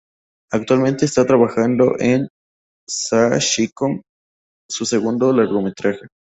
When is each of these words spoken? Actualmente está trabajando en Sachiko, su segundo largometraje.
Actualmente 0.51 1.05
está 1.05 1.27
trabajando 1.27 1.91
en 1.99 2.27
Sachiko, 2.87 4.01
su 4.67 4.83
segundo 4.87 5.31
largometraje. 5.31 6.07